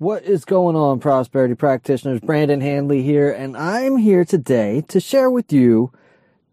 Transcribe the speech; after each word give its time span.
What 0.00 0.22
is 0.22 0.44
going 0.44 0.76
on, 0.76 1.00
prosperity 1.00 1.56
practitioners? 1.56 2.20
Brandon 2.20 2.60
Handley 2.60 3.02
here, 3.02 3.32
and 3.32 3.56
I'm 3.56 3.96
here 3.96 4.24
today 4.24 4.84
to 4.86 5.00
share 5.00 5.28
with 5.28 5.52
you 5.52 5.90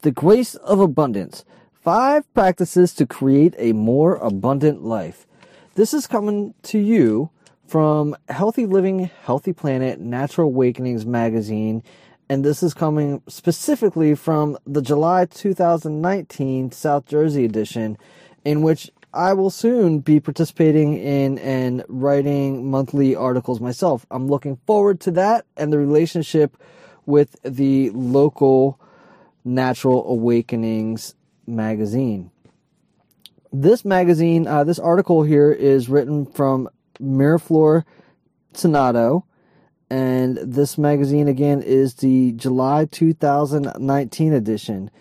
the 0.02 0.10
grace 0.10 0.56
of 0.56 0.80
abundance. 0.80 1.46
Five 1.72 2.34
practices 2.34 2.92
to 2.96 3.06
create 3.06 3.54
a 3.60 3.74
more 3.74 4.16
abundant 4.16 4.84
life. 4.84 5.28
This 5.76 5.94
is 5.94 6.08
coming 6.08 6.56
to 6.64 6.80
you 6.80 7.30
from 7.68 8.16
Healthy 8.30 8.66
Living, 8.66 9.12
Healthy 9.26 9.54
Planet, 9.54 10.00
Natural 10.00 10.48
Awakenings 10.48 11.06
magazine, 11.06 11.84
and 12.28 12.44
this 12.44 12.64
is 12.64 12.74
coming 12.74 13.22
specifically 13.28 14.16
from 14.16 14.58
the 14.66 14.82
July 14.82 15.26
2019 15.26 16.72
South 16.72 17.06
Jersey 17.06 17.46
edition, 17.46 17.96
in 18.44 18.64
which 18.64 18.90
I 19.16 19.32
will 19.32 19.50
soon 19.50 20.00
be 20.00 20.20
participating 20.20 20.98
in 20.98 21.40
and 21.40 21.86
writing 21.88 22.70
monthly 22.70 23.16
articles 23.16 23.62
myself. 23.62 24.06
I'm 24.12 24.28
looking 24.28 24.58
forward 24.68 25.00
to 25.02 25.12
that 25.12 25.46
and 25.56 25.72
the 25.72 25.78
relationship 25.78 26.58
with 27.06 27.38
the 27.44 27.92
local 27.92 28.78
Natural 29.46 30.06
Awakenings 30.10 31.16
magazine. 31.48 32.30
This 33.54 33.86
magazine, 33.86 34.48
uh, 34.48 34.66
this 34.66 34.80
article 34.80 35.24
here 35.24 35.52
is 35.52 35.88
written 35.88 36.26
from 36.26 36.68
Miraflor 37.02 37.86
Tonado, 38.54 39.24
and 39.90 40.38
this 40.38 40.78
magazine 40.78 41.30
again 41.30 41.62
is 41.62 41.96
the 41.96 42.34
July 42.34 42.84
2019 42.84 44.34
edition. 44.34 44.92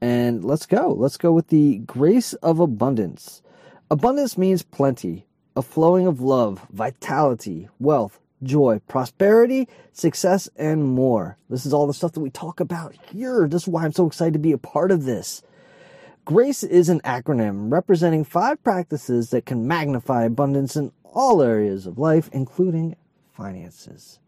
And 0.00 0.44
let's 0.44 0.66
go. 0.66 0.92
Let's 0.92 1.16
go 1.16 1.32
with 1.32 1.48
the 1.48 1.78
grace 1.78 2.34
of 2.34 2.60
abundance. 2.60 3.42
Abundance 3.88 4.36
means 4.36 4.64
plenty, 4.64 5.26
a 5.54 5.62
flowing 5.62 6.08
of 6.08 6.20
love, 6.20 6.66
vitality, 6.72 7.68
wealth, 7.78 8.18
joy, 8.42 8.80
prosperity, 8.88 9.68
success, 9.92 10.48
and 10.56 10.82
more. 10.82 11.38
This 11.48 11.64
is 11.64 11.72
all 11.72 11.86
the 11.86 11.94
stuff 11.94 12.10
that 12.12 12.20
we 12.20 12.30
talk 12.30 12.58
about 12.58 12.96
here. 13.12 13.46
This 13.46 13.62
is 13.62 13.68
why 13.68 13.84
I'm 13.84 13.92
so 13.92 14.08
excited 14.08 14.32
to 14.32 14.40
be 14.40 14.50
a 14.50 14.58
part 14.58 14.90
of 14.90 15.04
this. 15.04 15.40
GRACE 16.24 16.64
is 16.64 16.88
an 16.88 17.00
acronym 17.02 17.70
representing 17.70 18.24
five 18.24 18.60
practices 18.64 19.30
that 19.30 19.46
can 19.46 19.68
magnify 19.68 20.24
abundance 20.24 20.74
in 20.74 20.90
all 21.04 21.40
areas 21.40 21.86
of 21.86 21.96
life, 21.96 22.28
including 22.32 22.96
finances. 23.34 24.18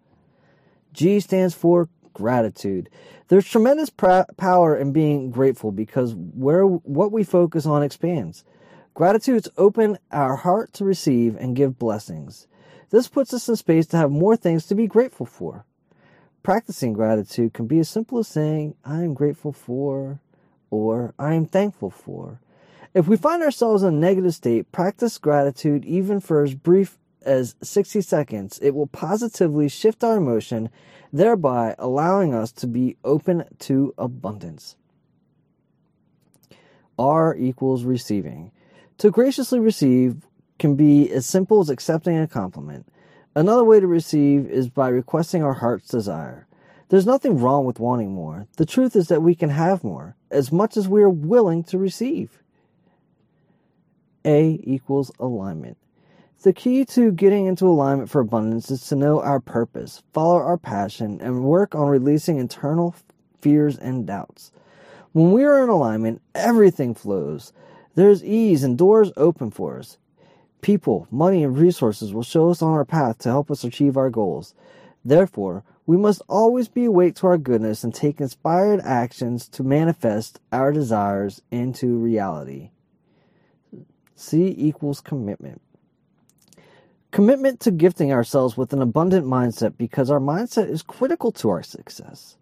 G 0.93 1.19
stands 1.19 1.57
for 1.57 1.89
gratitude. 2.15 2.91
There's 3.27 3.45
tremendous 3.45 3.91
pr- 3.91 4.23
power 4.37 4.77
in 4.77 4.93
being 4.93 5.33
grateful 5.33 5.73
because 5.73 6.15
where 6.15 6.65
what 6.65 7.11
we 7.11 7.25
focus 7.25 7.67
on 7.67 7.83
expands. 7.83 8.45
Gratitudes 8.99 9.49
open 9.57 9.97
our 10.11 10.35
heart 10.35 10.73
to 10.73 10.85
receive 10.85 11.37
and 11.37 11.55
give 11.55 11.79
blessings. 11.79 12.49
This 12.91 13.07
puts 13.07 13.33
us 13.33 13.49
in 13.49 13.55
space 13.55 13.87
to 13.87 13.97
have 13.97 14.11
more 14.11 14.37
things 14.37 14.67
to 14.67 14.75
be 14.75 14.89
grateful 14.89 15.25
for. 15.25 15.65
Practicing 16.43 16.95
gratitude 16.95 17.55
can 17.55 17.69
be 17.69 17.79
as 17.79 17.89
simple 17.89 18.19
as 18.19 18.27
saying, 18.27 18.75
I 18.85 19.05
am 19.05 19.15
grateful 19.15 19.53
for, 19.53 20.19
or 20.69 21.15
I 21.17 21.35
am 21.35 21.47
thankful 21.47 21.91
for. 21.91 22.41
If 22.93 23.07
we 23.07 23.17
find 23.17 23.41
ourselves 23.41 23.85
in 23.85 23.95
a 23.95 23.97
negative 23.97 24.35
state, 24.35 24.73
practice 24.73 25.17
gratitude 25.17 25.85
even 25.85 26.19
for 26.19 26.43
as 26.43 26.57
brief 26.57 26.99
as 27.23 27.55
60 27.63 28.01
seconds. 28.01 28.59
It 28.61 28.75
will 28.75 28.89
positively 28.89 29.69
shift 29.69 30.03
our 30.03 30.17
emotion, 30.17 30.71
thereby 31.13 31.77
allowing 31.79 32.35
us 32.35 32.51
to 32.51 32.67
be 32.67 32.97
open 33.05 33.45
to 33.61 33.95
abundance. 33.97 34.75
R 36.99 37.37
equals 37.37 37.85
receiving. 37.85 38.51
To 38.99 39.13
graciously 39.13 39.61
receive 39.61 40.27
can 40.59 40.75
be 40.75 41.09
as 41.13 41.25
simple 41.25 41.61
as 41.61 41.71
accepting 41.71 42.19
a 42.19 42.27
compliment. 42.27 42.89
Another 43.37 43.63
way 43.63 43.79
to 43.79 43.87
receive 43.87 44.51
is 44.51 44.69
by 44.69 44.89
requesting 44.89 45.45
our 45.45 45.53
heart's 45.53 45.87
desire. 45.87 46.49
There's 46.89 47.07
nothing 47.07 47.39
wrong 47.39 47.65
with 47.65 47.79
wanting 47.79 48.13
more. 48.13 48.49
The 48.57 48.67
truth 48.67 48.97
is 48.97 49.07
that 49.07 49.23
we 49.23 49.37
can 49.37 49.51
have 49.51 49.85
more, 49.85 50.17
as 50.33 50.51
much 50.51 50.77
as 50.77 50.89
we 50.89 51.01
are 51.03 51.09
willing 51.09 51.63
to 51.65 51.79
receive. 51.79 52.43
A 54.25 54.59
equals 54.65 55.13
alignment. 55.21 55.77
The 56.43 56.53
key 56.53 56.85
to 56.87 57.13
getting 57.13 57.47
into 57.47 57.69
alignment 57.69 58.11
for 58.11 58.21
abundance 58.21 58.69
is 58.69 58.85
to 58.89 58.97
know 58.97 59.21
our 59.21 59.39
purpose, 59.39 60.03
follow 60.13 60.37
our 60.39 60.59
passion, 60.59 61.21
and 61.21 61.45
work 61.45 61.77
on 61.77 61.87
releasing 61.87 62.39
internal 62.39 62.97
fears 63.41 63.79
and 63.79 64.07
doubts. 64.07 64.51
When 65.13 65.31
we 65.31 65.45
are 65.45 65.63
in 65.63 65.69
alignment, 65.69 66.21
everything 66.35 66.95
flows. 66.95 67.53
There's 67.99 68.25
ease 68.25 68.63
and 68.63 68.79
doors 68.79 69.11
open 69.17 69.51
for 69.51 69.77
us. 69.77 69.99
People, 70.61 71.09
money, 71.11 71.43
and 71.43 71.59
resources 71.59 72.15
will 72.15 72.23
show 72.23 72.49
us 72.49 72.63
on 72.63 72.71
our 72.71 72.85
path 72.85 73.19
to 73.19 73.29
help 73.29 73.51
us 73.51 73.65
achieve 73.65 73.97
our 73.97 74.09
goals. 74.09 74.55
Therefore, 75.05 75.65
we 75.85 75.97
must 75.97 76.23
always 76.29 76.69
be 76.69 76.85
awake 76.85 77.17
to 77.17 77.27
our 77.27 77.37
goodness 77.37 77.83
and 77.83 77.93
take 77.93 78.21
inspired 78.21 78.79
actions 78.85 79.49
to 79.49 79.65
manifest 79.65 80.39
our 80.53 80.71
desires 80.71 81.43
into 81.51 81.97
reality. 81.97 82.71
C 84.15 84.55
equals 84.57 85.01
commitment. 85.01 85.61
Commitment 87.11 87.59
to 87.59 87.73
gifting 87.73 88.13
ourselves 88.13 88.57
with 88.57 88.73
an 88.73 88.81
abundant 88.81 89.27
mindset 89.27 89.77
because 89.77 90.09
our 90.09 90.21
mindset 90.21 90.71
is 90.71 90.85
critical 90.85 91.33
to 91.33 91.49
our 91.49 91.65
success. 91.65 92.38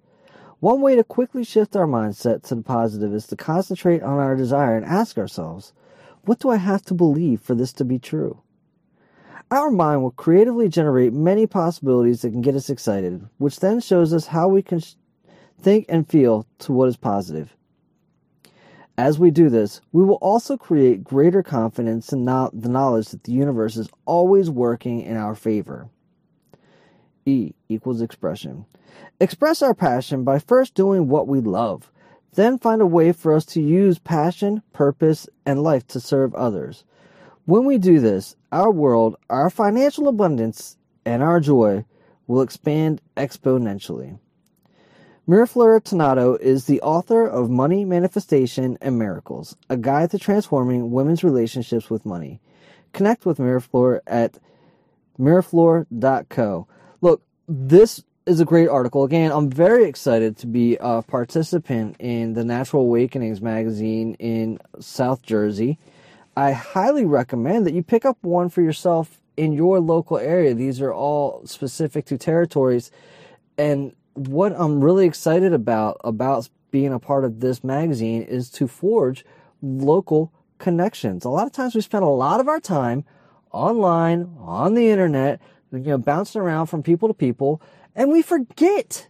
One 0.60 0.80
way 0.80 0.96
to 0.96 1.04
quickly 1.04 1.44
shift 1.44 1.76
our 1.76 1.86
mindset 1.86 2.42
to 2.44 2.54
the 2.54 2.62
positive 2.62 3.12
is 3.12 3.26
to 3.26 3.36
concentrate 3.36 4.02
on 4.02 4.18
our 4.18 4.34
desire 4.34 4.76
and 4.76 4.86
ask 4.86 5.18
ourselves, 5.18 5.74
what 6.22 6.38
do 6.38 6.48
I 6.48 6.56
have 6.56 6.82
to 6.86 6.94
believe 6.94 7.42
for 7.42 7.54
this 7.54 7.74
to 7.74 7.84
be 7.84 7.98
true? 7.98 8.40
Our 9.50 9.70
mind 9.70 10.02
will 10.02 10.12
creatively 10.12 10.68
generate 10.68 11.12
many 11.12 11.46
possibilities 11.46 12.22
that 12.22 12.30
can 12.30 12.40
get 12.40 12.56
us 12.56 12.70
excited, 12.70 13.28
which 13.36 13.60
then 13.60 13.80
shows 13.80 14.14
us 14.14 14.26
how 14.26 14.48
we 14.48 14.62
can 14.62 14.80
think 15.60 15.84
and 15.88 16.08
feel 16.08 16.46
to 16.60 16.72
what 16.72 16.88
is 16.88 16.96
positive. 16.96 17.54
As 18.98 19.18
we 19.18 19.30
do 19.30 19.50
this, 19.50 19.82
we 19.92 20.04
will 20.04 20.16
also 20.16 20.56
create 20.56 21.04
greater 21.04 21.42
confidence 21.42 22.12
in 22.14 22.24
the 22.24 22.50
knowledge 22.68 23.08
that 23.08 23.24
the 23.24 23.32
universe 23.32 23.76
is 23.76 23.90
always 24.06 24.48
working 24.48 25.02
in 25.02 25.18
our 25.18 25.34
favor. 25.34 25.90
E 27.26 27.52
equals 27.68 28.00
expression. 28.00 28.64
Express 29.20 29.60
our 29.60 29.74
passion 29.74 30.22
by 30.22 30.38
first 30.38 30.74
doing 30.74 31.08
what 31.08 31.26
we 31.26 31.40
love. 31.40 31.90
Then 32.34 32.58
find 32.58 32.80
a 32.80 32.86
way 32.86 33.12
for 33.12 33.34
us 33.34 33.44
to 33.46 33.60
use 33.60 33.98
passion, 33.98 34.62
purpose, 34.72 35.28
and 35.44 35.62
life 35.62 35.86
to 35.88 36.00
serve 36.00 36.34
others. 36.34 36.84
When 37.44 37.64
we 37.64 37.78
do 37.78 37.98
this, 37.98 38.36
our 38.52 38.70
world, 38.70 39.16
our 39.28 39.50
financial 39.50 40.08
abundance, 40.08 40.76
and 41.04 41.22
our 41.22 41.40
joy 41.40 41.84
will 42.26 42.42
expand 42.42 43.00
exponentially. 43.16 44.18
Miraflor 45.28 45.80
Tonado 45.80 46.38
is 46.38 46.66
the 46.66 46.80
author 46.82 47.26
of 47.26 47.50
Money, 47.50 47.84
Manifestation, 47.84 48.78
and 48.80 48.96
Miracles, 48.96 49.56
a 49.68 49.76
guide 49.76 50.12
to 50.12 50.18
transforming 50.18 50.92
women's 50.92 51.24
relationships 51.24 51.90
with 51.90 52.06
money. 52.06 52.40
Connect 52.92 53.26
with 53.26 53.38
Miraflor 53.38 54.00
at 54.06 54.38
miraflor.co. 55.18 56.68
Look, 57.00 57.22
this 57.48 58.02
is 58.26 58.40
a 58.40 58.44
great 58.44 58.68
article. 58.68 59.04
Again, 59.04 59.30
I'm 59.30 59.50
very 59.50 59.84
excited 59.84 60.36
to 60.38 60.46
be 60.46 60.76
a 60.80 61.02
participant 61.02 61.96
in 61.98 62.34
the 62.34 62.44
Natural 62.44 62.82
Awakenings 62.82 63.40
magazine 63.40 64.14
in 64.14 64.58
South 64.80 65.22
Jersey. 65.22 65.78
I 66.36 66.52
highly 66.52 67.04
recommend 67.04 67.66
that 67.66 67.74
you 67.74 67.82
pick 67.82 68.04
up 68.04 68.18
one 68.22 68.48
for 68.48 68.62
yourself 68.62 69.20
in 69.36 69.52
your 69.52 69.80
local 69.80 70.18
area. 70.18 70.54
These 70.54 70.80
are 70.80 70.92
all 70.92 71.46
specific 71.46 72.06
to 72.06 72.18
territories. 72.18 72.90
And 73.56 73.94
what 74.14 74.52
I'm 74.56 74.82
really 74.82 75.06
excited 75.06 75.52
about 75.52 76.00
about 76.02 76.48
being 76.70 76.92
a 76.92 76.98
part 76.98 77.24
of 77.24 77.40
this 77.40 77.62
magazine 77.62 78.22
is 78.22 78.50
to 78.50 78.66
forge 78.66 79.24
local 79.62 80.32
connections. 80.58 81.24
A 81.24 81.30
lot 81.30 81.46
of 81.46 81.52
times 81.52 81.74
we 81.74 81.80
spend 81.80 82.04
a 82.04 82.08
lot 82.08 82.40
of 82.40 82.48
our 82.48 82.60
time 82.60 83.04
online, 83.52 84.34
on 84.38 84.74
the 84.74 84.88
internet, 84.88 85.40
you 85.72 85.78
know, 85.80 85.98
bouncing 85.98 86.40
around 86.40 86.66
from 86.66 86.82
people 86.82 87.08
to 87.08 87.14
people, 87.14 87.60
and 87.94 88.10
we 88.10 88.22
forget. 88.22 89.08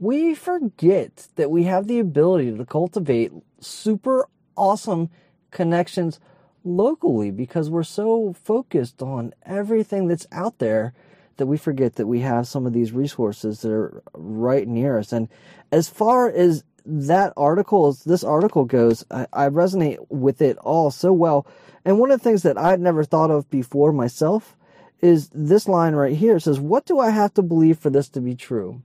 We 0.00 0.34
forget 0.34 1.26
that 1.34 1.50
we 1.50 1.64
have 1.64 1.88
the 1.88 1.98
ability 1.98 2.56
to 2.56 2.64
cultivate 2.64 3.32
super 3.60 4.28
awesome 4.56 5.10
connections 5.50 6.20
locally 6.64 7.30
because 7.30 7.70
we're 7.70 7.82
so 7.82 8.32
focused 8.44 9.02
on 9.02 9.34
everything 9.44 10.06
that's 10.06 10.26
out 10.30 10.58
there 10.58 10.94
that 11.38 11.46
we 11.46 11.56
forget 11.56 11.96
that 11.96 12.06
we 12.06 12.20
have 12.20 12.46
some 12.46 12.66
of 12.66 12.72
these 12.72 12.92
resources 12.92 13.62
that 13.62 13.72
are 13.72 14.02
right 14.12 14.68
near 14.68 14.98
us. 14.98 15.12
And 15.12 15.28
as 15.72 15.88
far 15.88 16.30
as 16.30 16.64
that 16.84 17.32
article, 17.36 17.96
this 18.04 18.24
article 18.24 18.64
goes, 18.64 19.04
I, 19.10 19.26
I 19.32 19.48
resonate 19.48 19.98
with 20.10 20.42
it 20.42 20.58
all 20.58 20.90
so 20.90 21.12
well. 21.12 21.46
And 21.84 21.98
one 21.98 22.10
of 22.10 22.20
the 22.20 22.24
things 22.24 22.42
that 22.42 22.58
I'd 22.58 22.80
never 22.80 23.04
thought 23.04 23.30
of 23.30 23.48
before 23.50 23.92
myself 23.92 24.56
is 25.00 25.30
this 25.32 25.68
line 25.68 25.94
right 25.94 26.16
here. 26.16 26.36
It 26.36 26.42
says, 26.42 26.60
What 26.60 26.86
do 26.86 26.98
I 26.98 27.10
have 27.10 27.34
to 27.34 27.42
believe 27.42 27.78
for 27.78 27.90
this 27.90 28.08
to 28.10 28.20
be 28.20 28.34
true? 28.34 28.82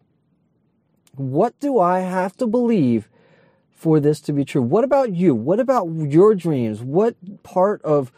What 1.15 1.60
do 1.60 1.80
I 1.80 2.00
have 2.00 2.36
to 2.38 2.48
believe 2.48 3.10
for 3.71 4.00
this 4.00 4.19
to 4.21 4.33
be 4.33 4.45
true? 4.45 4.62
What 4.62 4.83
about 4.83 5.13
you? 5.13 5.36
What 5.36 5.60
about 5.60 5.88
your 5.88 6.36
dreams? 6.36 6.81
What 6.81 7.15
part 7.44 7.81
of 7.83 8.12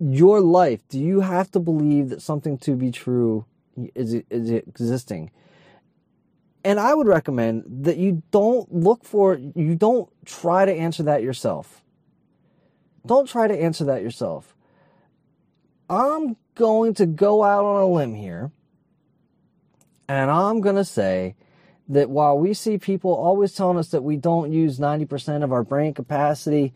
your 0.00 0.40
life 0.40 0.86
do 0.88 0.98
you 0.98 1.20
have 1.20 1.50
to 1.52 1.60
believe 1.60 2.08
that 2.08 2.22
something 2.22 2.58
to 2.58 2.74
be 2.74 2.90
true 2.90 3.44
is 3.94 4.14
is 4.30 4.50
existing. 4.50 5.30
And 6.64 6.80
I 6.80 6.94
would 6.94 7.06
recommend 7.06 7.64
that 7.84 7.96
you 7.96 8.22
don't 8.30 8.72
look 8.72 9.04
for 9.04 9.34
you 9.34 9.74
don't 9.74 10.10
try 10.24 10.64
to 10.64 10.72
answer 10.72 11.02
that 11.04 11.22
yourself. 11.22 11.82
Don't 13.04 13.28
try 13.28 13.46
to 13.46 13.54
answer 13.54 13.84
that 13.84 14.02
yourself. 14.02 14.55
I'm 15.88 16.36
going 16.54 16.94
to 16.94 17.06
go 17.06 17.42
out 17.42 17.64
on 17.64 17.82
a 17.82 17.86
limb 17.86 18.14
here 18.14 18.50
and 20.08 20.30
I'm 20.30 20.60
going 20.60 20.76
to 20.76 20.84
say 20.84 21.34
that 21.88 22.10
while 22.10 22.38
we 22.38 22.54
see 22.54 22.78
people 22.78 23.12
always 23.12 23.52
telling 23.52 23.78
us 23.78 23.88
that 23.90 24.02
we 24.02 24.16
don't 24.16 24.52
use 24.52 24.78
90% 24.78 25.44
of 25.44 25.52
our 25.52 25.62
brain 25.62 25.94
capacity, 25.94 26.72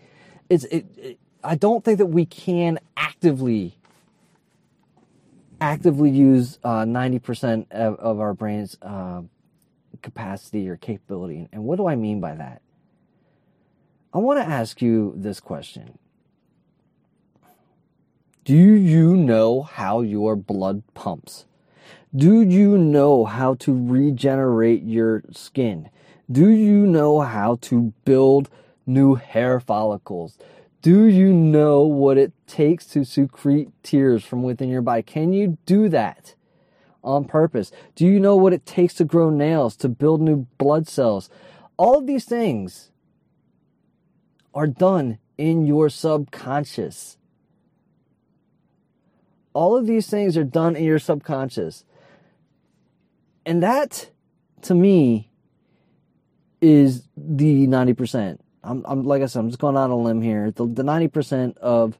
it's, 0.48 0.64
it, 0.64 0.86
it, 0.96 1.18
I 1.42 1.56
don't 1.56 1.84
think 1.84 1.98
that 1.98 2.06
we 2.06 2.26
can 2.26 2.78
actively 2.96 3.76
actively 5.60 6.08
use 6.08 6.58
uh, 6.64 6.84
90% 6.84 7.66
of, 7.70 7.96
of, 7.96 8.18
our 8.18 8.32
brain's 8.32 8.78
uh, 8.80 9.20
capacity 10.00 10.66
or 10.70 10.76
capability. 10.76 11.48
And 11.52 11.64
what 11.64 11.76
do 11.76 11.86
I 11.86 11.96
mean 11.96 12.18
by 12.18 12.34
that? 12.34 12.62
I 14.14 14.18
want 14.18 14.40
to 14.40 14.46
ask 14.46 14.80
you 14.80 15.12
this 15.16 15.38
question. 15.38 15.98
Do 18.42 18.56
you 18.56 19.16
know 19.16 19.60
how 19.60 20.00
your 20.00 20.34
blood 20.34 20.82
pumps? 20.94 21.44
Do 22.16 22.40
you 22.40 22.78
know 22.78 23.26
how 23.26 23.54
to 23.56 23.86
regenerate 23.86 24.82
your 24.82 25.22
skin? 25.30 25.90
Do 26.32 26.48
you 26.48 26.86
know 26.86 27.20
how 27.20 27.56
to 27.62 27.92
build 28.06 28.48
new 28.86 29.16
hair 29.16 29.60
follicles? 29.60 30.38
Do 30.80 31.04
you 31.04 31.34
know 31.34 31.82
what 31.82 32.16
it 32.16 32.32
takes 32.46 32.86
to 32.86 33.04
secrete 33.04 33.68
tears 33.82 34.24
from 34.24 34.42
within 34.42 34.70
your 34.70 34.80
body? 34.80 35.02
Can 35.02 35.34
you 35.34 35.58
do 35.66 35.90
that 35.90 36.34
on 37.04 37.26
purpose? 37.26 37.70
Do 37.94 38.06
you 38.06 38.18
know 38.18 38.36
what 38.36 38.54
it 38.54 38.64
takes 38.64 38.94
to 38.94 39.04
grow 39.04 39.28
nails, 39.28 39.76
to 39.76 39.88
build 39.90 40.22
new 40.22 40.46
blood 40.56 40.88
cells? 40.88 41.28
All 41.76 41.98
of 41.98 42.06
these 42.06 42.24
things 42.24 42.90
are 44.54 44.66
done 44.66 45.18
in 45.36 45.66
your 45.66 45.90
subconscious. 45.90 47.18
All 49.52 49.76
of 49.76 49.86
these 49.86 50.08
things 50.08 50.36
are 50.36 50.44
done 50.44 50.76
in 50.76 50.84
your 50.84 50.98
subconscious. 50.98 51.84
And 53.44 53.62
that, 53.62 54.10
to 54.62 54.74
me, 54.74 55.30
is 56.60 57.08
the 57.16 57.66
90%. 57.66 58.38
I'm, 58.62 58.84
I'm 58.86 59.04
like 59.04 59.22
I 59.22 59.26
said, 59.26 59.40
I'm 59.40 59.48
just 59.48 59.58
going 59.58 59.76
on 59.76 59.90
a 59.90 59.96
limb 59.96 60.20
here. 60.20 60.50
The, 60.50 60.66
the 60.66 60.82
90% 60.82 61.56
of 61.58 61.98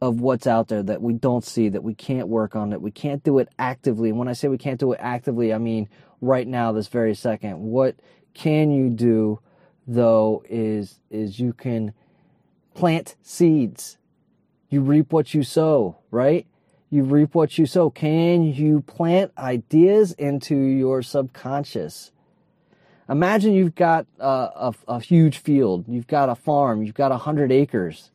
of 0.00 0.20
what's 0.20 0.46
out 0.46 0.68
there 0.68 0.82
that 0.82 1.00
we 1.00 1.14
don't 1.14 1.44
see, 1.44 1.70
that 1.70 1.82
we 1.82 1.94
can't 1.94 2.28
work 2.28 2.54
on, 2.54 2.70
that 2.70 2.82
we 2.82 2.90
can't 2.90 3.22
do 3.22 3.38
it 3.38 3.48
actively. 3.58 4.10
And 4.10 4.18
when 4.18 4.28
I 4.28 4.34
say 4.34 4.48
we 4.48 4.58
can't 4.58 4.78
do 4.78 4.92
it 4.92 4.98
actively, 5.00 5.54
I 5.54 5.58
mean 5.58 5.88
right 6.20 6.46
now, 6.46 6.72
this 6.72 6.88
very 6.88 7.14
second. 7.14 7.60
What 7.60 7.96
can 8.34 8.70
you 8.70 8.90
do 8.90 9.40
though 9.86 10.44
is 10.48 11.00
is 11.10 11.40
you 11.40 11.52
can 11.52 11.94
plant 12.74 13.16
seeds. 13.22 13.96
You 14.68 14.80
reap 14.80 15.12
what 15.12 15.32
you 15.32 15.42
sow, 15.42 15.98
right? 16.10 16.46
You 16.94 17.02
reap 17.02 17.34
what 17.34 17.58
you 17.58 17.66
sow. 17.66 17.90
Can 17.90 18.44
you 18.44 18.82
plant 18.82 19.32
ideas 19.36 20.12
into 20.12 20.54
your 20.54 21.02
subconscious? 21.02 22.12
Imagine 23.08 23.52
you've 23.52 23.74
got 23.74 24.06
a, 24.20 24.24
a, 24.28 24.74
a 24.86 25.00
huge 25.00 25.38
field, 25.38 25.86
you've 25.88 26.06
got 26.06 26.28
a 26.28 26.36
farm, 26.36 26.84
you've 26.84 26.94
got 26.94 27.10
a 27.10 27.16
hundred 27.16 27.50
acres. 27.50 28.12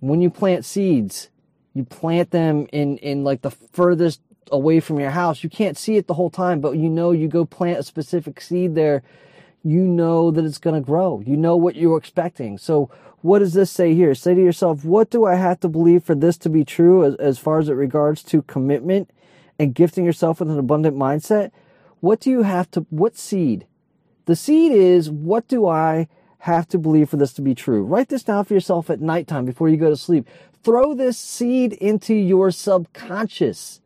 When 0.00 0.20
you 0.20 0.28
plant 0.28 0.66
seeds, 0.66 1.30
you 1.72 1.86
plant 1.86 2.32
them 2.32 2.66
in, 2.70 2.98
in 2.98 3.24
like 3.24 3.40
the 3.40 3.50
furthest 3.50 4.20
away 4.52 4.78
from 4.78 5.00
your 5.00 5.12
house. 5.12 5.42
You 5.42 5.48
can't 5.48 5.78
see 5.78 5.96
it 5.96 6.06
the 6.06 6.14
whole 6.14 6.28
time, 6.28 6.60
but 6.60 6.76
you 6.76 6.90
know 6.90 7.12
you 7.12 7.28
go 7.28 7.46
plant 7.46 7.78
a 7.78 7.82
specific 7.82 8.42
seed 8.42 8.74
there. 8.74 9.02
You 9.62 9.82
know 9.82 10.30
that 10.30 10.44
it's 10.44 10.58
going 10.58 10.80
to 10.80 10.86
grow. 10.86 11.20
You 11.20 11.36
know 11.36 11.56
what 11.56 11.76
you're 11.76 11.98
expecting. 11.98 12.58
So 12.58 12.90
what 13.20 13.40
does 13.40 13.54
this 13.54 13.70
say 13.70 13.94
here? 13.94 14.14
Say 14.14 14.34
to 14.34 14.42
yourself, 14.42 14.84
what 14.84 15.10
do 15.10 15.24
I 15.24 15.34
have 15.34 15.60
to 15.60 15.68
believe 15.68 16.04
for 16.04 16.14
this 16.14 16.38
to 16.38 16.48
be 16.48 16.64
true 16.64 17.04
as, 17.04 17.14
as 17.16 17.38
far 17.38 17.58
as 17.58 17.68
it 17.68 17.72
regards 17.72 18.22
to 18.24 18.42
commitment 18.42 19.10
and 19.58 19.74
gifting 19.74 20.04
yourself 20.04 20.40
with 20.40 20.50
an 20.50 20.58
abundant 20.58 20.96
mindset? 20.96 21.50
What 22.00 22.20
do 22.20 22.30
you 22.30 22.42
have 22.42 22.70
to, 22.72 22.86
what 22.90 23.16
seed? 23.16 23.66
The 24.26 24.36
seed 24.36 24.72
is, 24.72 25.10
what 25.10 25.48
do 25.48 25.66
I 25.66 26.06
have 26.40 26.68
to 26.68 26.78
believe 26.78 27.10
for 27.10 27.16
this 27.16 27.32
to 27.34 27.42
be 27.42 27.54
true? 27.54 27.82
Write 27.82 28.08
this 28.08 28.22
down 28.22 28.44
for 28.44 28.54
yourself 28.54 28.88
at 28.90 29.00
nighttime 29.00 29.44
before 29.44 29.68
you 29.68 29.76
go 29.76 29.90
to 29.90 29.96
sleep. 29.96 30.28
Throw 30.62 30.94
this 30.94 31.18
seed 31.18 31.72
into 31.72 32.14
your 32.14 32.50
subconscious 32.52 33.80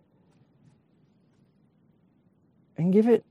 and 2.77 2.93
give 2.93 3.09
it 3.09 3.25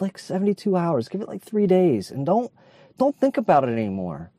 like 0.00 0.18
72 0.18 0.76
hours. 0.76 1.08
Give 1.08 1.20
it 1.20 1.28
like 1.28 1.42
three 1.42 1.66
days 1.66 2.10
and 2.10 2.24
don't, 2.26 2.52
don't 2.98 3.18
think 3.18 3.36
about 3.36 3.64
it 3.64 3.72
anymore. 3.72 4.30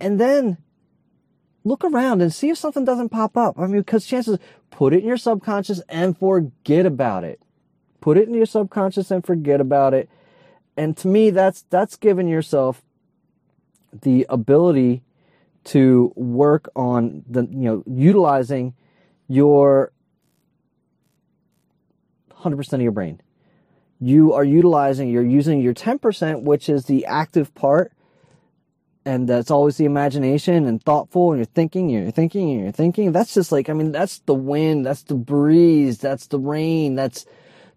And 0.00 0.20
then 0.20 0.58
look 1.64 1.84
around 1.84 2.20
and 2.20 2.32
see 2.32 2.50
if 2.50 2.58
something 2.58 2.84
doesn't 2.84 3.08
pop 3.08 3.36
up. 3.36 3.58
I 3.58 3.66
mean, 3.66 3.80
because 3.80 4.06
chances, 4.06 4.38
put 4.70 4.92
it 4.92 5.00
in 5.00 5.06
your 5.08 5.16
subconscious 5.16 5.80
and 5.88 6.16
forget 6.18 6.84
about 6.84 7.24
it. 7.24 7.40
Put 8.00 8.18
it 8.18 8.28
in 8.28 8.34
your 8.34 8.46
subconscious 8.46 9.10
and 9.10 9.24
forget 9.24 9.60
about 9.60 9.94
it. 9.94 10.10
And 10.76 10.96
to 10.98 11.08
me, 11.08 11.30
that's, 11.30 11.62
that's 11.70 11.96
giving 11.96 12.28
yourself 12.28 12.82
the 14.02 14.26
ability 14.28 15.02
to 15.64 16.12
work 16.14 16.68
on 16.76 17.24
the, 17.26 17.44
you 17.44 17.64
know, 17.64 17.82
utilizing 17.86 18.74
your 19.26 19.92
100% 22.44 22.72
of 22.72 22.80
your 22.80 22.92
brain. 22.92 23.20
You 24.00 24.32
are 24.32 24.44
utilizing, 24.44 25.08
you're 25.08 25.24
using 25.24 25.60
your 25.60 25.74
10%, 25.74 26.42
which 26.42 26.68
is 26.68 26.84
the 26.84 27.06
active 27.06 27.54
part, 27.54 27.92
and 29.06 29.28
that's 29.28 29.50
always 29.50 29.76
the 29.76 29.84
imagination 29.84 30.66
and 30.66 30.82
thoughtful 30.82 31.32
and 31.32 31.38
you're 31.38 31.44
thinking 31.44 31.90
you're 31.90 32.10
thinking 32.10 32.50
and 32.52 32.60
you're 32.62 32.72
thinking. 32.72 33.12
That's 33.12 33.34
just 33.34 33.52
like 33.52 33.68
i 33.68 33.74
mean 33.74 33.92
that's 33.92 34.20
the 34.20 34.32
wind 34.32 34.86
that's 34.86 35.02
the 35.02 35.14
breeze 35.14 35.98
that's 35.98 36.28
the 36.28 36.38
rain 36.38 36.94
that's 36.94 37.26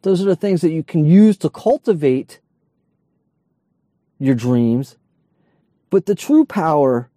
those 0.03 0.21
are 0.21 0.25
the 0.25 0.35
things 0.37 0.61
that 0.61 0.71
you 0.71 0.83
can 0.83 1.05
use 1.05 1.37
to 1.37 1.49
cultivate 1.49 2.39
your 4.19 4.35
dreams. 4.35 4.97
But 5.89 6.05
the 6.05 6.15
true 6.15 6.45
power 6.45 7.09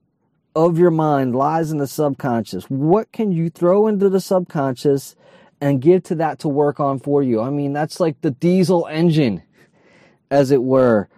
of 0.55 0.79
your 0.79 0.91
mind 0.91 1.35
lies 1.35 1.70
in 1.70 1.79
the 1.79 1.87
subconscious. 1.87 2.64
What 2.64 3.12
can 3.12 3.32
you 3.32 3.50
throw 3.50 3.87
into 3.87 4.08
the 4.08 4.20
subconscious 4.20 5.14
and 5.61 5.81
give 5.81 6.03
to 6.03 6.15
that 6.15 6.39
to 6.39 6.49
work 6.49 6.81
on 6.81 6.99
for 6.99 7.23
you 7.23 7.41
i 7.41 7.51
mean 7.51 7.73
that's 7.73 8.01
like 8.01 8.20
the 8.20 8.31
diesel 8.31 8.87
engine 8.91 9.43
as 10.31 10.51
it 10.51 10.63
were 10.63 11.08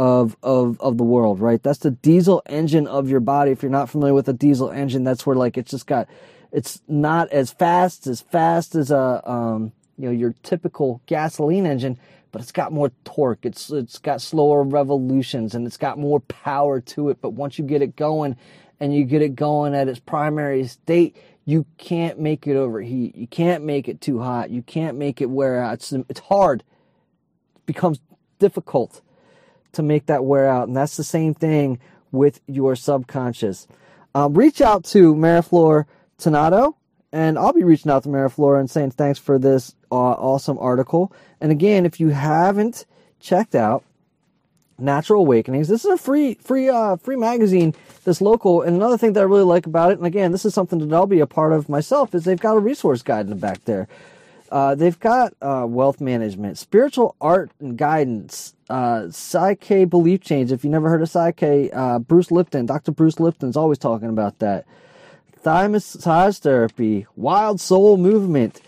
of 0.00 0.34
of 0.42 0.80
of 0.80 0.96
the 0.96 1.04
world, 1.04 1.40
right? 1.40 1.62
That's 1.62 1.80
the 1.80 1.90
diesel 1.90 2.42
engine 2.46 2.86
of 2.86 3.10
your 3.10 3.20
body. 3.20 3.50
If 3.50 3.62
you're 3.62 3.70
not 3.70 3.90
familiar 3.90 4.14
with 4.14 4.28
a 4.30 4.32
diesel 4.32 4.70
engine, 4.70 5.04
that's 5.04 5.26
where 5.26 5.36
like 5.36 5.58
it's 5.58 5.70
just 5.70 5.86
got 5.86 6.08
it's 6.50 6.80
not 6.88 7.28
as 7.30 7.52
fast 7.52 8.06
as 8.06 8.22
fast 8.22 8.74
as 8.74 8.90
a 8.90 9.20
um, 9.30 9.72
you 9.98 10.06
know 10.06 10.12
your 10.12 10.34
typical 10.42 11.02
gasoline 11.04 11.66
engine, 11.66 11.98
but 12.32 12.40
it's 12.40 12.50
got 12.50 12.72
more 12.72 12.92
torque. 13.04 13.44
It's 13.44 13.68
it's 13.68 13.98
got 13.98 14.22
slower 14.22 14.62
revolutions 14.62 15.54
and 15.54 15.66
it's 15.66 15.76
got 15.76 15.98
more 15.98 16.20
power 16.20 16.80
to 16.80 17.10
it. 17.10 17.20
But 17.20 17.34
once 17.34 17.58
you 17.58 17.66
get 17.66 17.82
it 17.82 17.94
going 17.94 18.38
and 18.80 18.94
you 18.94 19.04
get 19.04 19.20
it 19.20 19.34
going 19.34 19.74
at 19.74 19.86
its 19.86 20.00
primary 20.00 20.66
state, 20.66 21.14
you 21.50 21.66
can't 21.78 22.20
make 22.20 22.46
it 22.46 22.54
overheat. 22.56 23.16
You 23.16 23.26
can't 23.26 23.64
make 23.64 23.88
it 23.88 24.00
too 24.00 24.20
hot. 24.20 24.50
You 24.50 24.62
can't 24.62 24.96
make 24.96 25.20
it 25.20 25.28
wear 25.28 25.60
out. 25.60 25.74
It's 25.74 25.92
it's 25.92 26.20
hard. 26.20 26.62
It 27.56 27.66
becomes 27.66 28.00
difficult 28.38 29.00
to 29.72 29.82
make 29.82 30.06
that 30.06 30.24
wear 30.24 30.48
out. 30.48 30.68
And 30.68 30.76
that's 30.76 30.96
the 30.96 31.04
same 31.04 31.34
thing 31.34 31.80
with 32.12 32.40
your 32.46 32.76
subconscious. 32.76 33.66
Um, 34.14 34.34
reach 34.34 34.60
out 34.60 34.84
to 34.86 35.14
Mariflor 35.14 35.86
Tonado, 36.18 36.74
and 37.12 37.36
I'll 37.36 37.52
be 37.52 37.64
reaching 37.64 37.90
out 37.90 38.04
to 38.04 38.08
Mariflor 38.08 38.58
and 38.58 38.70
saying 38.70 38.92
thanks 38.92 39.18
for 39.18 39.36
this 39.36 39.74
uh, 39.90 39.94
awesome 39.94 40.58
article. 40.58 41.12
And 41.40 41.50
again, 41.50 41.84
if 41.84 41.98
you 41.98 42.08
haven't 42.10 42.86
checked 43.18 43.56
out 43.56 43.82
Natural 44.80 45.20
Awakenings, 45.20 45.68
this 45.68 45.84
is 45.84 45.90
a 45.90 45.98
free, 45.98 46.34
free, 46.34 46.68
uh, 46.68 46.96
free 46.96 47.16
magazine 47.16 47.74
that's 48.04 48.20
local. 48.20 48.62
And 48.62 48.76
another 48.76 48.98
thing 48.98 49.12
that 49.14 49.20
I 49.20 49.24
really 49.24 49.44
like 49.44 49.66
about 49.66 49.92
it, 49.92 49.98
and 49.98 50.06
again, 50.06 50.32
this 50.32 50.44
is 50.44 50.54
something 50.54 50.78
that 50.78 50.94
I'll 50.94 51.06
be 51.06 51.20
a 51.20 51.26
part 51.26 51.52
of 51.52 51.68
myself, 51.68 52.14
is 52.14 52.24
they've 52.24 52.40
got 52.40 52.56
a 52.56 52.60
resource 52.60 53.02
guide 53.02 53.26
in 53.26 53.30
the 53.30 53.36
back 53.36 53.64
there. 53.64 53.88
Uh, 54.50 54.74
they've 54.74 54.98
got 54.98 55.32
uh, 55.40 55.64
wealth 55.68 56.00
management, 56.00 56.58
spiritual 56.58 57.14
art 57.20 57.50
and 57.60 57.76
guidance, 57.76 58.54
uh, 58.68 59.02
PSYCH-K 59.02 59.84
belief 59.84 60.20
change. 60.22 60.50
If 60.50 60.64
you 60.64 60.70
never 60.70 60.88
heard 60.88 61.02
of 61.02 61.08
PSYCH-K, 61.08 61.70
uh, 61.70 61.98
Bruce 62.00 62.32
Lipton, 62.32 62.66
Dr. 62.66 62.90
Bruce 62.90 63.20
Lipton's 63.20 63.56
always 63.56 63.78
talking 63.78 64.08
about 64.08 64.40
that. 64.40 64.66
Thymus 65.42 65.94
massage 65.94 66.38
therapy, 66.38 67.06
wild 67.16 67.60
soul 67.60 67.96
movement. 67.96 68.60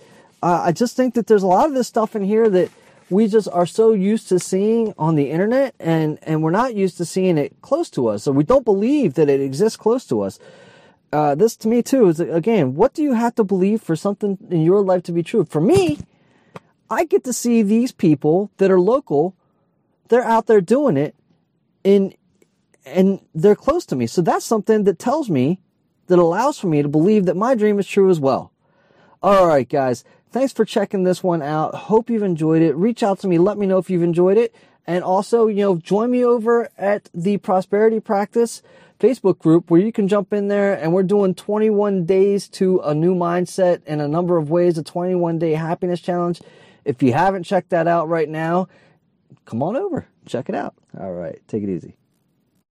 Uh, 0.42 0.62
I 0.64 0.72
just 0.72 0.96
think 0.96 1.14
that 1.14 1.26
there's 1.26 1.42
a 1.42 1.48
lot 1.48 1.66
of 1.66 1.74
this 1.74 1.88
stuff 1.88 2.16
in 2.16 2.24
here 2.24 2.48
that 2.48 2.70
we 3.12 3.28
just 3.28 3.48
are 3.52 3.66
so 3.66 3.92
used 3.92 4.28
to 4.28 4.38
seeing 4.38 4.94
on 4.96 5.14
the 5.14 5.30
internet 5.30 5.74
and, 5.78 6.18
and 6.22 6.42
we're 6.42 6.50
not 6.50 6.74
used 6.74 6.96
to 6.96 7.04
seeing 7.04 7.36
it 7.36 7.60
close 7.60 7.90
to 7.90 8.08
us. 8.08 8.22
So 8.22 8.32
we 8.32 8.44
don't 8.44 8.64
believe 8.64 9.14
that 9.14 9.28
it 9.28 9.40
exists 9.40 9.76
close 9.76 10.06
to 10.06 10.22
us. 10.22 10.38
uh, 11.12 11.34
this 11.34 11.56
to 11.56 11.68
me 11.68 11.82
too 11.82 12.08
is 12.08 12.20
again, 12.20 12.74
what 12.74 12.94
do 12.94 13.02
you 13.02 13.12
have 13.12 13.34
to 13.34 13.44
believe 13.44 13.82
for 13.82 13.94
something 13.94 14.38
in 14.50 14.62
your 14.62 14.80
life 14.80 15.02
to 15.04 15.12
be 15.12 15.22
true? 15.22 15.44
For 15.44 15.60
me, 15.60 15.98
I 16.88 17.04
get 17.04 17.24
to 17.24 17.32
see 17.32 17.62
these 17.62 17.92
people 17.92 18.50
that 18.56 18.70
are 18.70 18.80
local, 18.80 19.36
they're 20.08 20.24
out 20.24 20.46
there 20.46 20.60
doing 20.60 20.96
it 20.96 21.14
in, 21.84 22.14
and 22.84 23.20
they're 23.34 23.54
close 23.54 23.86
to 23.86 23.96
me. 23.96 24.06
So 24.06 24.22
that's 24.22 24.44
something 24.44 24.84
that 24.84 24.98
tells 24.98 25.30
me 25.30 25.60
that 26.06 26.18
allows 26.18 26.58
for 26.58 26.66
me 26.66 26.82
to 26.82 26.88
believe 26.88 27.26
that 27.26 27.36
my 27.36 27.54
dream 27.54 27.78
is 27.78 27.86
true 27.86 28.10
as 28.10 28.18
well. 28.18 28.52
All 29.22 29.46
right, 29.46 29.68
guys. 29.68 30.04
Thanks 30.32 30.54
for 30.54 30.64
checking 30.64 31.04
this 31.04 31.22
one 31.22 31.42
out. 31.42 31.74
Hope 31.74 32.08
you've 32.08 32.22
enjoyed 32.22 32.62
it. 32.62 32.74
Reach 32.74 33.02
out 33.02 33.20
to 33.20 33.28
me. 33.28 33.36
Let 33.36 33.58
me 33.58 33.66
know 33.66 33.76
if 33.76 33.90
you've 33.90 34.02
enjoyed 34.02 34.38
it. 34.38 34.54
And 34.86 35.04
also, 35.04 35.46
you 35.46 35.60
know, 35.62 35.76
join 35.76 36.10
me 36.10 36.24
over 36.24 36.70
at 36.78 37.10
the 37.12 37.36
Prosperity 37.36 38.00
Practice 38.00 38.62
Facebook 38.98 39.38
group 39.38 39.70
where 39.70 39.80
you 39.80 39.92
can 39.92 40.08
jump 40.08 40.32
in 40.32 40.48
there 40.48 40.72
and 40.72 40.94
we're 40.94 41.02
doing 41.02 41.34
21 41.34 42.06
days 42.06 42.48
to 42.48 42.78
a 42.80 42.94
new 42.94 43.14
mindset 43.14 43.84
in 43.84 44.00
a 44.00 44.08
number 44.08 44.38
of 44.38 44.48
ways, 44.48 44.78
a 44.78 44.82
21 44.82 45.38
day 45.38 45.52
happiness 45.52 46.00
challenge. 46.00 46.40
If 46.86 47.02
you 47.02 47.12
haven't 47.12 47.42
checked 47.42 47.68
that 47.68 47.86
out 47.86 48.08
right 48.08 48.28
now, 48.28 48.68
come 49.44 49.62
on 49.62 49.76
over, 49.76 50.06
check 50.24 50.48
it 50.48 50.54
out. 50.54 50.74
All 50.98 51.12
right, 51.12 51.40
take 51.46 51.62
it 51.62 51.68
easy. 51.68 51.94